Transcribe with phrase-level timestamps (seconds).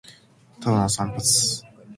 [0.59, 1.19] ただの散髪